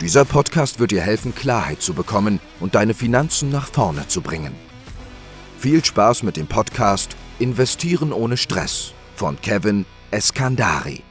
[0.00, 4.54] Dieser Podcast wird dir helfen, Klarheit zu bekommen und deine Finanzen nach vorne zu bringen.
[5.58, 11.02] Viel Spaß mit dem Podcast Investieren ohne Stress von Kevin Eskandari.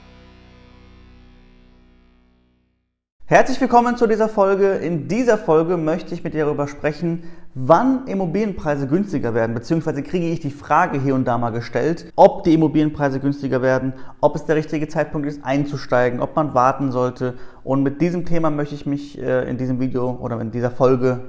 [3.26, 4.74] Herzlich willkommen zu dieser Folge.
[4.74, 7.24] In dieser Folge möchte ich mit dir darüber sprechen,
[7.56, 12.44] wann Immobilienpreise günstiger werden, beziehungsweise kriege ich die Frage hier und da mal gestellt, ob
[12.44, 17.36] die Immobilienpreise günstiger werden, ob es der richtige Zeitpunkt ist, einzusteigen, ob man warten sollte.
[17.64, 21.22] Und mit diesem Thema möchte ich mich äh, in diesem Video oder in dieser Folge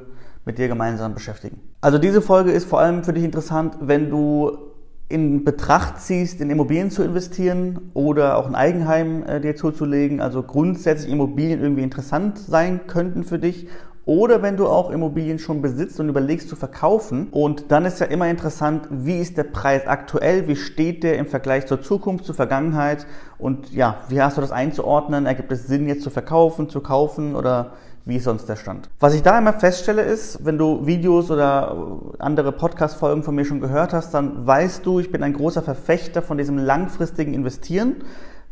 [0.44, 1.60] mit dir gemeinsam beschäftigen.
[1.80, 4.73] Also diese Folge ist vor allem für dich interessant, wenn du
[5.08, 10.42] in Betracht ziehst, in Immobilien zu investieren oder auch ein Eigenheim äh, dir zuzulegen, also
[10.42, 13.68] grundsätzlich Immobilien irgendwie interessant sein könnten für dich
[14.06, 17.28] oder wenn du auch Immobilien schon besitzt und überlegst zu verkaufen.
[17.30, 21.26] Und dann ist ja immer interessant, wie ist der Preis aktuell, wie steht der im
[21.26, 23.06] Vergleich zur Zukunft, zur Vergangenheit
[23.38, 25.26] und ja, wie hast du das einzuordnen?
[25.26, 27.72] Ergibt es Sinn jetzt zu verkaufen, zu kaufen oder
[28.04, 28.90] wie ist sonst der Stand.
[29.00, 33.60] Was ich da immer feststelle ist, wenn du Videos oder andere Podcast-Folgen von mir schon
[33.60, 37.96] gehört hast, dann weißt du, ich bin ein großer Verfechter von diesem langfristigen Investieren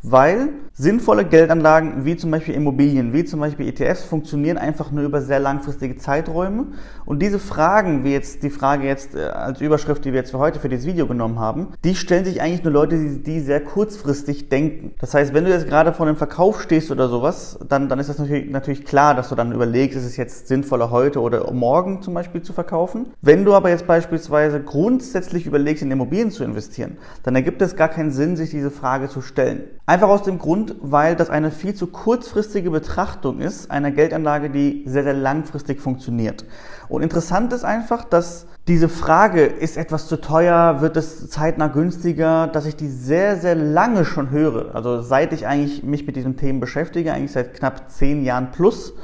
[0.03, 5.21] weil sinnvolle Geldanlagen wie zum Beispiel Immobilien, wie zum Beispiel ETFs funktionieren einfach nur über
[5.21, 6.67] sehr langfristige Zeiträume.
[7.05, 10.39] Und diese Fragen, wie jetzt die Frage jetzt äh, als Überschrift, die wir jetzt für
[10.39, 13.61] heute für dieses Video genommen haben, die stellen sich eigentlich nur Leute, die, die sehr
[13.61, 14.95] kurzfristig denken.
[14.99, 18.09] Das heißt, wenn du jetzt gerade vor einem Verkauf stehst oder sowas, dann, dann ist
[18.09, 22.03] das natürlich, natürlich klar, dass du dann überlegst, ist es jetzt sinnvoller heute oder morgen
[22.03, 23.13] zum Beispiel zu verkaufen.
[23.21, 27.89] Wenn du aber jetzt beispielsweise grundsätzlich überlegst, in Immobilien zu investieren, dann ergibt es gar
[27.89, 29.65] keinen Sinn, sich diese Frage zu stellen.
[29.93, 34.85] Einfach aus dem Grund, weil das eine viel zu kurzfristige Betrachtung ist, einer Geldanlage, die
[34.87, 36.47] sehr, sehr langfristig funktioniert.
[36.89, 42.47] Und interessant ist einfach, dass diese Frage, ist etwas zu teuer, wird es zeitnah günstiger,
[42.47, 44.75] dass ich die sehr, sehr lange schon höre.
[44.75, 48.95] Also seit ich eigentlich mich mit diesen Themen beschäftige, eigentlich seit knapp zehn Jahren plus,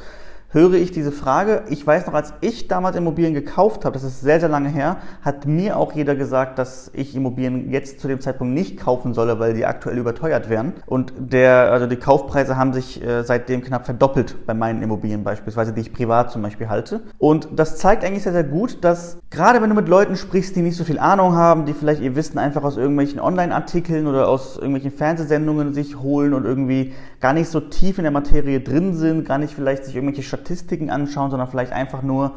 [0.51, 1.63] höre ich diese Frage.
[1.69, 4.97] Ich weiß noch, als ich damals Immobilien gekauft habe, das ist sehr, sehr lange her,
[5.23, 9.39] hat mir auch jeder gesagt, dass ich Immobilien jetzt zu dem Zeitpunkt nicht kaufen solle,
[9.39, 10.73] weil die aktuell überteuert wären.
[10.87, 15.73] Und der, also die Kaufpreise haben sich äh, seitdem knapp verdoppelt bei meinen Immobilien beispielsweise,
[15.75, 17.03] die ich privat zum Beispiel halte.
[17.19, 20.63] Und das zeigt eigentlich sehr, sehr gut, dass gerade wenn du mit Leuten sprichst, die
[20.63, 24.57] nicht so viel Ahnung haben, die vielleicht ihr Wissen einfach aus irgendwelchen Online-Artikeln oder aus
[24.57, 29.27] irgendwelchen Fernsehsendungen sich holen und irgendwie gar nicht so tief in der Materie drin sind,
[29.27, 32.35] gar nicht vielleicht sich irgendwelche Statistiken anschauen, sondern vielleicht einfach nur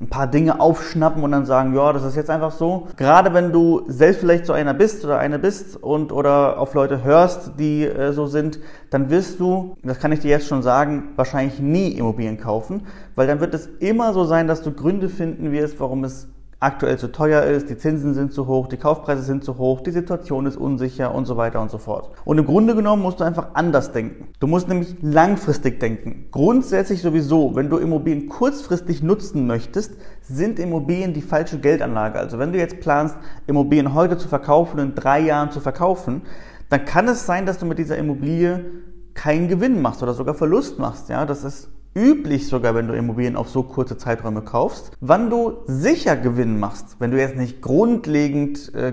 [0.00, 2.88] ein paar Dinge aufschnappen und dann sagen, ja, das ist jetzt einfach so.
[2.96, 7.04] Gerade wenn du selbst vielleicht so einer bist oder eine bist und oder auf Leute
[7.04, 11.10] hörst, die äh, so sind, dann wirst du, das kann ich dir jetzt schon sagen,
[11.16, 15.52] wahrscheinlich nie Immobilien kaufen, weil dann wird es immer so sein, dass du Gründe finden
[15.52, 16.28] wirst, warum es
[16.60, 19.90] aktuell zu teuer ist, die Zinsen sind zu hoch, die Kaufpreise sind zu hoch, die
[19.90, 22.10] Situation ist unsicher und so weiter und so fort.
[22.26, 24.28] Und im Grunde genommen musst du einfach anders denken.
[24.40, 26.26] Du musst nämlich langfristig denken.
[26.30, 32.18] Grundsätzlich sowieso, wenn du Immobilien kurzfristig nutzen möchtest, sind Immobilien die falsche Geldanlage.
[32.18, 33.16] Also wenn du jetzt planst,
[33.46, 36.22] Immobilien heute zu verkaufen und in drei Jahren zu verkaufen,
[36.68, 38.66] dann kann es sein, dass du mit dieser Immobilie
[39.14, 41.08] keinen Gewinn machst oder sogar Verlust machst.
[41.08, 45.58] Ja, das ist üblich sogar, wenn du Immobilien auf so kurze Zeiträume kaufst, wann du
[45.66, 46.96] sicher Gewinn machst.
[47.00, 48.92] Wenn du jetzt nicht grundlegend äh,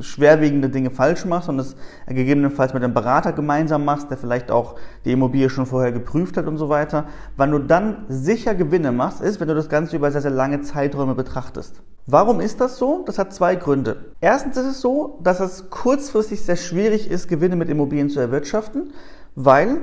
[0.00, 1.74] schwerwiegende Dinge falsch machst und es
[2.06, 6.46] gegebenenfalls mit einem Berater gemeinsam machst, der vielleicht auch die Immobilie schon vorher geprüft hat
[6.46, 7.06] und so weiter.
[7.36, 10.60] Wann du dann sicher Gewinne machst, ist, wenn du das Ganze über sehr, sehr lange
[10.60, 11.82] Zeiträume betrachtest.
[12.06, 13.02] Warum ist das so?
[13.06, 14.12] Das hat zwei Gründe.
[14.20, 18.92] Erstens ist es so, dass es kurzfristig sehr schwierig ist, Gewinne mit Immobilien zu erwirtschaften,
[19.34, 19.78] weil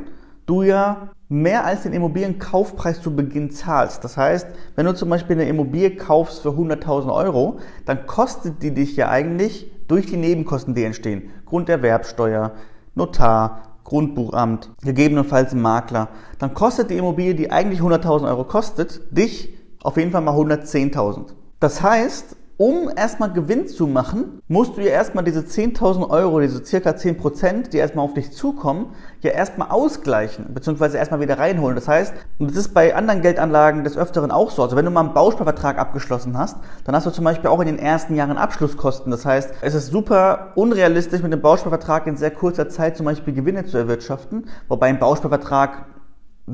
[0.50, 4.04] du ja mehr als den Immobilienkaufpreis zu Beginn zahlst.
[4.04, 8.74] Das heißt, wenn du zum Beispiel eine Immobilie kaufst für 100.000 Euro, dann kostet die
[8.74, 12.54] dich ja eigentlich durch die Nebenkosten, die entstehen, Grunderwerbsteuer,
[12.96, 19.98] Notar, Grundbuchamt, gegebenenfalls Makler, dann kostet die Immobilie, die eigentlich 100.000 Euro kostet, dich auf
[19.98, 21.34] jeden Fall mal 110.000.
[21.60, 26.66] Das heißt, um erstmal Gewinn zu machen, musst du ja erstmal diese 10.000 Euro, diese
[26.66, 28.88] circa 10%, die erstmal auf dich zukommen,
[29.22, 31.76] ja erstmal ausgleichen, beziehungsweise erstmal wieder reinholen.
[31.76, 34.62] Das heißt, und das ist bei anderen Geldanlagen des Öfteren auch so.
[34.62, 37.68] Also wenn du mal einen Bausparvertrag abgeschlossen hast, dann hast du zum Beispiel auch in
[37.68, 39.10] den ersten Jahren Abschlusskosten.
[39.10, 43.34] Das heißt, es ist super unrealistisch, mit dem Bausparvertrag in sehr kurzer Zeit zum Beispiel
[43.34, 45.86] Gewinne zu erwirtschaften, wobei ein Bausparvertrag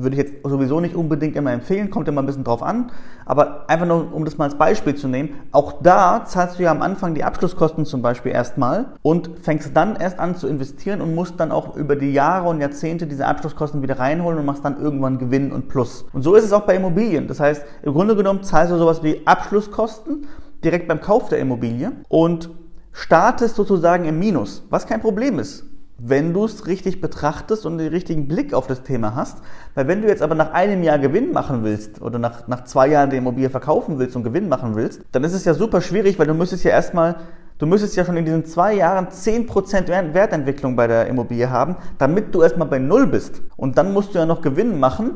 [0.02, 2.90] würde ich jetzt sowieso nicht unbedingt immer empfehlen, kommt immer ein bisschen drauf an.
[3.24, 6.70] Aber einfach nur, um das mal als Beispiel zu nehmen, auch da zahlst du ja
[6.70, 11.14] am Anfang die Abschlusskosten zum Beispiel erstmal und fängst dann erst an zu investieren und
[11.14, 14.80] musst dann auch über die Jahre und Jahrzehnte diese Abschlusskosten wieder reinholen und machst dann
[14.80, 16.06] irgendwann Gewinn und Plus.
[16.12, 17.26] Und so ist es auch bei Immobilien.
[17.28, 20.26] Das heißt, im Grunde genommen zahlst du sowas wie Abschlusskosten
[20.62, 22.50] direkt beim Kauf der Immobilie und
[22.92, 25.64] startest sozusagen im Minus, was kein Problem ist
[25.98, 29.38] wenn du es richtig betrachtest und den richtigen Blick auf das Thema hast.
[29.74, 32.88] Weil wenn du jetzt aber nach einem Jahr Gewinn machen willst oder nach, nach zwei
[32.88, 36.18] Jahren die Immobilie verkaufen willst und Gewinn machen willst, dann ist es ja super schwierig,
[36.18, 37.16] weil du müsstest ja erstmal,
[37.58, 42.34] du müsstest ja schon in diesen zwei Jahren 10% Wertentwicklung bei der Immobilie haben, damit
[42.34, 43.40] du erstmal bei Null bist.
[43.56, 45.12] Und dann musst du ja noch Gewinn machen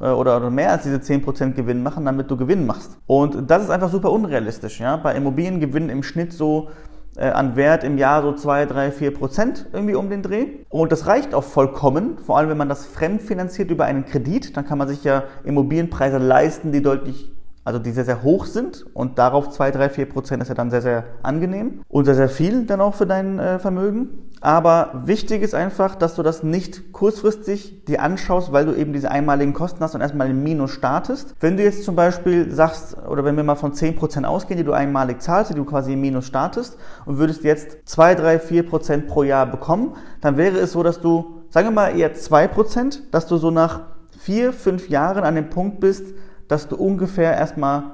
[0.00, 2.98] äh, oder, mehr als diese 10% Gewinn machen, damit du Gewinn machst.
[3.06, 4.78] Und das ist einfach super unrealistisch.
[4.78, 4.96] Ja?
[4.96, 6.68] Bei Immobilien gewinnen im Schnitt so
[7.16, 10.48] an Wert im Jahr so 2, 3, 4 Prozent irgendwie um den Dreh.
[10.68, 14.66] Und das reicht auch vollkommen, vor allem wenn man das fremdfinanziert über einen Kredit, dann
[14.66, 17.35] kann man sich ja Immobilienpreise leisten, die deutlich
[17.66, 20.70] also die sehr, sehr hoch sind und darauf 2, 3, 4 Prozent ist ja dann
[20.70, 24.30] sehr, sehr angenehm und sehr, sehr viel dann auch für dein äh, Vermögen.
[24.40, 29.10] Aber wichtig ist einfach, dass du das nicht kurzfristig dir anschaust, weil du eben diese
[29.10, 31.34] einmaligen Kosten hast und erstmal im Minus startest.
[31.40, 34.64] Wenn du jetzt zum Beispiel sagst, oder wenn wir mal von 10 Prozent ausgehen, die
[34.64, 38.68] du einmalig zahlst, die du quasi im Minus startest und würdest jetzt 2, 3, 4
[38.68, 42.46] Prozent pro Jahr bekommen, dann wäre es so, dass du, sagen wir mal eher 2
[42.46, 43.80] Prozent, dass du so nach
[44.16, 46.04] vier, fünf Jahren an dem Punkt bist,
[46.48, 47.92] dass du ungefähr erstmal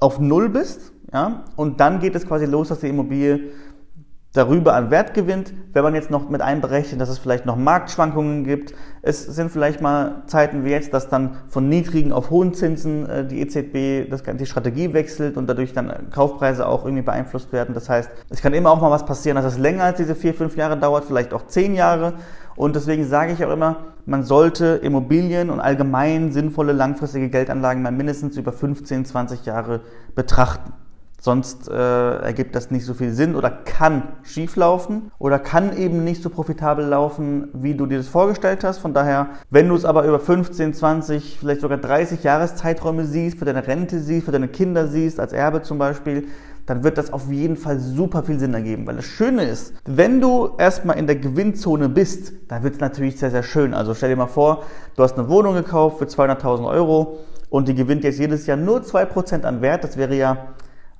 [0.00, 3.50] auf Null bist, ja, und dann geht es quasi los, dass die Immobilie
[4.34, 8.44] darüber an Wert gewinnt, wenn man jetzt noch mit einberechnet, dass es vielleicht noch Marktschwankungen
[8.44, 8.74] gibt.
[9.00, 13.26] Es sind vielleicht mal Zeiten wie jetzt, dass dann von niedrigen auf hohen Zinsen äh,
[13.26, 17.74] die EZB das, die Strategie wechselt und dadurch dann Kaufpreise auch irgendwie beeinflusst werden.
[17.74, 20.34] Das heißt, es kann immer auch mal was passieren, dass es länger als diese vier,
[20.34, 22.14] fünf Jahre dauert, vielleicht auch zehn Jahre.
[22.58, 27.92] Und deswegen sage ich auch immer, man sollte Immobilien und allgemein sinnvolle langfristige Geldanlagen mal
[27.92, 29.82] mindestens über 15, 20 Jahre
[30.16, 30.72] betrachten.
[31.20, 36.20] Sonst äh, ergibt das nicht so viel Sinn oder kann schieflaufen oder kann eben nicht
[36.20, 38.78] so profitabel laufen, wie du dir das vorgestellt hast.
[38.78, 43.44] Von daher, wenn du es aber über 15, 20, vielleicht sogar 30 Jahreszeiträume siehst, für
[43.44, 46.26] deine Rente siehst, für deine Kinder siehst, als Erbe zum Beispiel,
[46.68, 48.86] dann wird das auf jeden Fall super viel Sinn ergeben.
[48.86, 53.18] Weil das Schöne ist, wenn du erstmal in der Gewinnzone bist, dann wird es natürlich
[53.18, 53.72] sehr, sehr schön.
[53.72, 57.74] Also stell dir mal vor, du hast eine Wohnung gekauft für 200.000 Euro und die
[57.74, 59.82] gewinnt jetzt jedes Jahr nur 2% an Wert.
[59.82, 60.48] Das wäre ja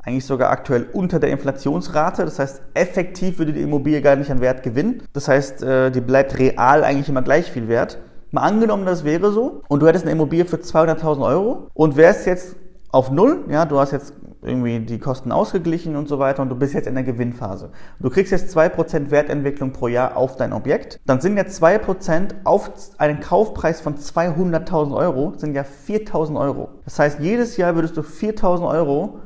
[0.03, 2.25] eigentlich sogar aktuell unter der Inflationsrate.
[2.25, 5.03] Das heißt, effektiv würde die Immobilie gar nicht an Wert gewinnen.
[5.13, 7.99] Das heißt, äh, die bleibt real eigentlich immer gleich viel wert.
[8.31, 12.27] Mal angenommen, das wäre so und du hättest eine Immobilie für 200.000 Euro und wärst
[12.27, 12.57] jetzt
[12.91, 16.55] auf Null, ja, du hast jetzt irgendwie die Kosten ausgeglichen und so weiter und du
[16.55, 17.71] bist jetzt in der Gewinnphase.
[17.99, 21.01] Du kriegst jetzt 2% Wertentwicklung pro Jahr auf dein Objekt.
[21.07, 26.69] Dann sind ja 2% auf einen Kaufpreis von 200.000 Euro, sind ja 4.000 Euro.
[26.85, 29.19] Das heißt, jedes Jahr würdest du 4.000 Euro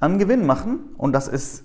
[0.00, 1.64] an Gewinn machen und das ist,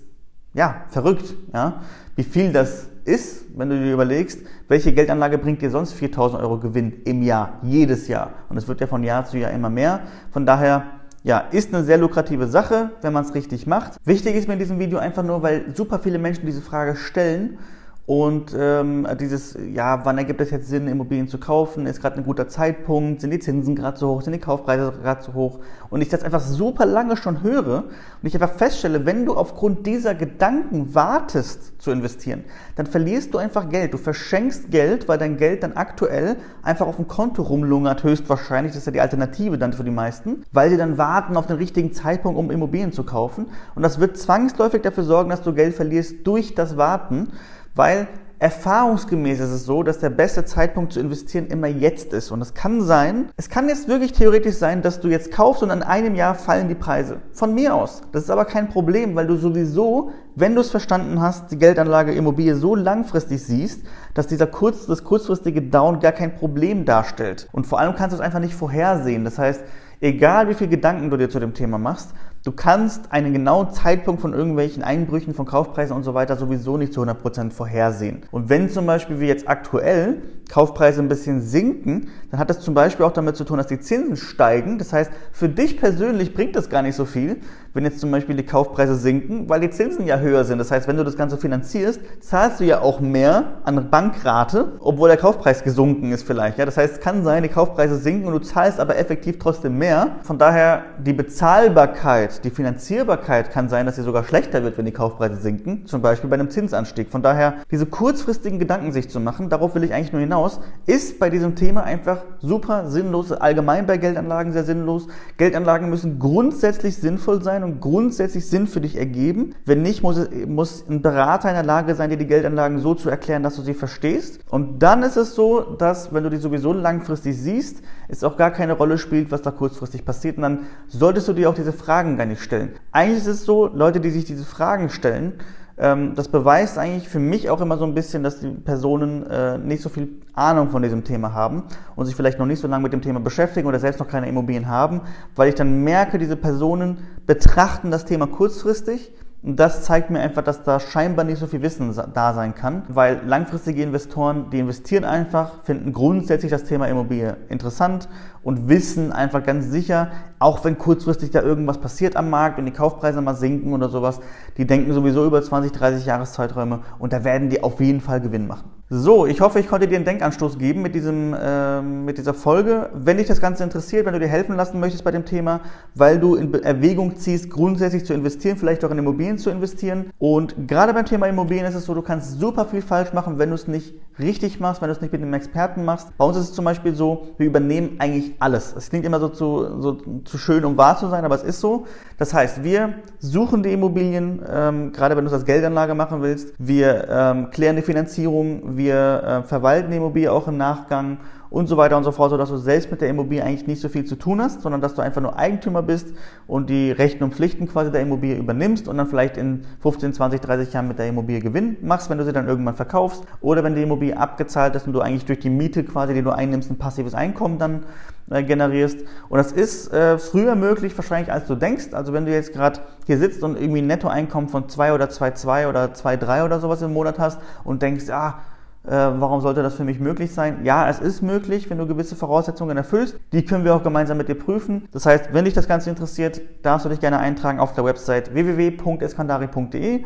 [0.53, 1.81] ja, verrückt, ja.
[2.15, 6.59] Wie viel das ist, wenn du dir überlegst, welche Geldanlage bringt dir sonst 4.000 Euro
[6.59, 8.31] Gewinn im Jahr, jedes Jahr.
[8.49, 10.01] Und es wird ja von Jahr zu Jahr immer mehr.
[10.31, 13.97] Von daher ja, ist eine sehr lukrative Sache, wenn man es richtig macht.
[14.05, 17.59] Wichtig ist mir in diesem Video einfach nur, weil super viele Menschen diese Frage stellen
[18.09, 21.85] und ähm, dieses, ja, wann ergibt es jetzt Sinn, Immobilien zu kaufen?
[21.85, 23.21] Ist gerade ein guter Zeitpunkt?
[23.21, 24.23] Sind die Zinsen gerade so hoch?
[24.23, 25.59] Sind die Kaufpreise gerade so hoch?
[25.91, 29.85] Und ich das einfach super lange schon höre und ich einfach feststelle, wenn du aufgrund
[29.85, 32.45] dieser Gedanken wartest zu investieren,
[32.77, 33.93] dann verlierst du einfach Geld.
[33.93, 38.71] Du verschenkst Geld, weil dein Geld dann aktuell einfach auf dem Konto rumlungert, höchstwahrscheinlich.
[38.71, 41.57] Das ist ja die Alternative dann für die meisten, weil sie dann warten auf den
[41.57, 43.51] richtigen Zeitpunkt, um Immobilien zu kaufen.
[43.75, 47.27] Und das wird zwangsläufig dafür sorgen, dass du Geld verlierst durch das Warten
[47.75, 48.07] weil
[48.39, 52.31] erfahrungsgemäß ist es so, dass der beste Zeitpunkt zu investieren immer jetzt ist.
[52.31, 55.69] Und es kann sein, es kann jetzt wirklich theoretisch sein, dass du jetzt kaufst und
[55.69, 57.17] in einem Jahr fallen die Preise.
[57.33, 58.01] Von mir aus.
[58.13, 62.13] Das ist aber kein Problem, weil du sowieso, wenn du es verstanden hast, die Geldanlage
[62.13, 67.49] Immobilie so langfristig siehst, dass dieser kurz, das kurzfristige Down gar kein Problem darstellt.
[67.51, 69.25] Und vor allem kannst du es einfach nicht vorhersehen.
[69.25, 69.61] Das heißt,
[69.99, 72.13] egal wie viel Gedanken du dir zu dem Thema machst,
[72.45, 76.93] Du kannst einen genauen Zeitpunkt von irgendwelchen Einbrüchen von Kaufpreisen und so weiter sowieso nicht
[76.93, 78.21] zu 100% vorhersehen.
[78.31, 82.73] Und wenn zum Beispiel wie jetzt aktuell Kaufpreise ein bisschen sinken, dann hat das zum
[82.73, 84.77] Beispiel auch damit zu tun, dass die Zinsen steigen.
[84.77, 87.41] Das heißt, für dich persönlich bringt das gar nicht so viel,
[87.73, 90.57] wenn jetzt zum Beispiel die Kaufpreise sinken, weil die Zinsen ja höher sind.
[90.57, 95.09] Das heißt, wenn du das Ganze finanzierst, zahlst du ja auch mehr an Bankrate, obwohl
[95.09, 96.57] der Kaufpreis gesunken ist vielleicht.
[96.57, 99.77] Ja, das heißt, es kann sein, die Kaufpreise sinken und du zahlst aber effektiv trotzdem
[99.77, 100.17] mehr.
[100.23, 104.91] Von daher die Bezahlbarkeit die Finanzierbarkeit kann sein, dass sie sogar schlechter wird, wenn die
[104.91, 107.09] Kaufpreise sinken, zum Beispiel bei einem Zinsanstieg.
[107.09, 111.19] Von daher, diese kurzfristigen Gedanken sich zu machen, darauf will ich eigentlich nur hinaus, ist
[111.19, 115.07] bei diesem Thema einfach super sinnlos, allgemein bei Geldanlagen sehr sinnlos.
[115.37, 119.55] Geldanlagen müssen grundsätzlich sinnvoll sein und grundsätzlich Sinn für dich ergeben.
[119.65, 123.09] Wenn nicht, muss, muss ein Berater in der Lage sein, dir die Geldanlagen so zu
[123.09, 124.39] erklären, dass du sie verstehst.
[124.49, 128.51] Und dann ist es so, dass, wenn du die sowieso langfristig siehst, es auch gar
[128.51, 130.37] keine Rolle spielt, was da kurzfristig passiert.
[130.37, 132.73] Und dann solltest du dir auch diese Fragen gar nicht stellen.
[132.91, 135.33] Eigentlich ist es so, Leute, die sich diese Fragen stellen,
[135.79, 139.57] ähm, das beweist eigentlich für mich auch immer so ein bisschen, dass die Personen äh,
[139.57, 141.63] nicht so viel Ahnung von diesem Thema haben
[141.95, 144.27] und sich vielleicht noch nicht so lange mit dem Thema beschäftigen oder selbst noch keine
[144.27, 145.01] Immobilien haben,
[145.35, 150.43] weil ich dann merke, diese Personen betrachten das Thema kurzfristig und das zeigt mir einfach,
[150.43, 155.05] dass da scheinbar nicht so viel Wissen da sein kann, weil langfristige Investoren, die investieren
[155.05, 158.09] einfach, finden grundsätzlich das Thema Immobilie interessant
[158.43, 162.71] und wissen einfach ganz sicher, auch wenn kurzfristig da irgendwas passiert am Markt und die
[162.71, 164.19] Kaufpreise mal sinken oder sowas,
[164.57, 168.47] die denken sowieso über 20, 30 Jahreszeiträume und da werden die auf jeden Fall Gewinn
[168.47, 168.71] machen.
[168.91, 172.89] So, ich hoffe, ich konnte dir einen Denkanstoß geben mit, diesem, äh, mit dieser Folge.
[172.95, 175.59] Wenn dich das Ganze interessiert, wenn du dir helfen lassen möchtest bei dem Thema,
[175.93, 180.09] weil du in Erwägung ziehst, grundsätzlich zu investieren, vielleicht auch in Immobilien zu investieren.
[180.17, 183.49] Und gerade beim Thema Immobilien ist es so, du kannst super viel falsch machen, wenn
[183.49, 186.17] du es nicht richtig machst, wenn du es nicht mit einem Experten machst.
[186.17, 188.73] Bei uns ist es zum Beispiel so, wir übernehmen eigentlich alles.
[188.75, 189.97] Es klingt immer so zu, so
[190.29, 191.85] zu schön, um wahr zu sein, aber es ist so.
[192.17, 196.53] Das heißt, wir suchen die Immobilien, ähm, gerade wenn du es als Geldanlage machen willst.
[196.57, 201.17] Wir ähm, klären die Finanzierung, wir äh, verwalten die Immobilie auch im Nachgang
[201.49, 203.89] und so weiter und so fort, sodass du selbst mit der Immobilie eigentlich nicht so
[203.89, 206.07] viel zu tun hast, sondern dass du einfach nur Eigentümer bist
[206.47, 210.41] und die Rechten und Pflichten quasi der Immobilie übernimmst und dann vielleicht in 15, 20,
[210.41, 213.75] 30 Jahren mit der Immobilie Gewinn machst, wenn du sie dann irgendwann verkaufst oder wenn
[213.75, 216.77] die Immobilie abgezahlt ist und du eigentlich durch die Miete quasi, die du einnimmst, ein
[216.77, 217.83] passives Einkommen dann
[218.29, 218.99] äh, generierst.
[219.29, 221.93] Und das ist äh, früher möglich wahrscheinlich, als du denkst.
[221.93, 225.67] Also wenn du jetzt gerade hier sitzt und irgendwie ein Nettoeinkommen von 2 oder 2,2
[225.67, 228.39] oder 2,3 oder sowas im Monat hast und denkst, ah,
[228.85, 230.63] äh, warum sollte das für mich möglich sein?
[230.63, 233.19] Ja, es ist möglich, wenn du gewisse Voraussetzungen erfüllst.
[233.33, 234.87] Die können wir auch gemeinsam mit dir prüfen.
[234.91, 238.33] Das heißt, wenn dich das Ganze interessiert, darfst du dich gerne eintragen auf der Website
[238.33, 240.05] www.eskandari.de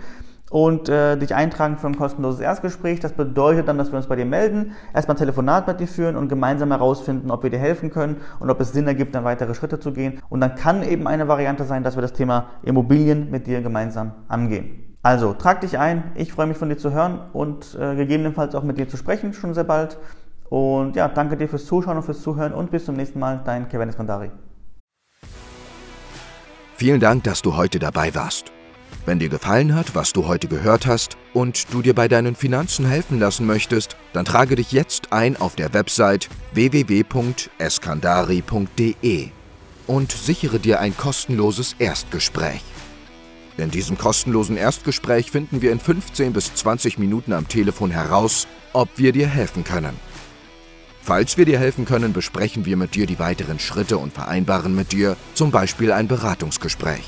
[0.53, 2.99] und äh, dich eintragen für ein kostenloses Erstgespräch.
[2.99, 6.15] Das bedeutet dann, dass wir uns bei dir melden, erstmal ein Telefonat mit dir führen
[6.15, 9.55] und gemeinsam herausfinden, ob wir dir helfen können und ob es Sinn ergibt, dann weitere
[9.55, 10.21] Schritte zu gehen.
[10.29, 14.11] Und dann kann eben eine Variante sein, dass wir das Thema Immobilien mit dir gemeinsam
[14.27, 14.95] angehen.
[15.01, 16.11] Also, trag dich ein.
[16.13, 19.33] Ich freue mich von dir zu hören und äh, gegebenenfalls auch mit dir zu sprechen,
[19.33, 19.97] schon sehr bald.
[20.49, 23.69] Und ja, danke dir fürs Zuschauen und fürs Zuhören und bis zum nächsten Mal, dein
[23.69, 24.29] Kevin Eskandari.
[26.75, 28.51] Vielen Dank, dass du heute dabei warst.
[29.05, 32.85] Wenn dir gefallen hat, was du heute gehört hast und du dir bei deinen Finanzen
[32.85, 39.27] helfen lassen möchtest, dann trage dich jetzt ein auf der Website www.eskandari.de
[39.87, 42.61] und sichere dir ein kostenloses Erstgespräch.
[43.57, 48.87] In diesem kostenlosen Erstgespräch finden wir in 15 bis 20 Minuten am Telefon heraus, ob
[48.95, 49.99] wir dir helfen können.
[51.01, 54.93] Falls wir dir helfen können, besprechen wir mit dir die weiteren Schritte und vereinbaren mit
[54.93, 57.03] dir zum Beispiel ein Beratungsgespräch.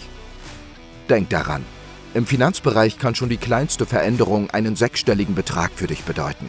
[1.09, 1.63] Denk daran,
[2.15, 6.47] im Finanzbereich kann schon die kleinste Veränderung einen sechsstelligen Betrag für dich bedeuten.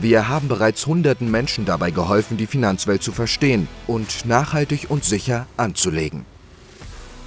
[0.00, 5.46] Wir haben bereits hunderten Menschen dabei geholfen, die Finanzwelt zu verstehen und nachhaltig und sicher
[5.56, 6.26] anzulegen.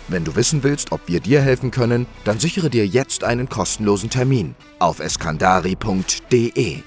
[0.10, 4.10] Wenn du wissen willst, ob wir dir helfen können, dann sichere dir jetzt einen kostenlosen
[4.10, 6.84] Termin auf eskandari.de.